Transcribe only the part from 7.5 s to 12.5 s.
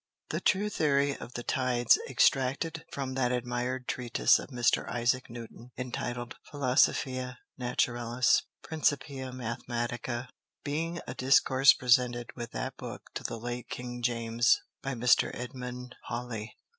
Naturalis Principia Mathematica; Being a Discourse presented with